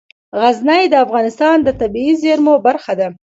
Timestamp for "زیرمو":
2.21-2.53